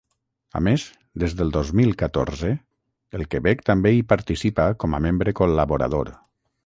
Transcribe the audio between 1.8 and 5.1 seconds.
mil catorze, el Quebec també hi participa com a